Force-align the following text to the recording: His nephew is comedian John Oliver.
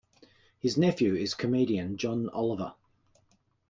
His 0.57 0.79
nephew 0.79 1.13
is 1.13 1.35
comedian 1.35 1.95
John 1.95 2.27
Oliver. 2.29 2.73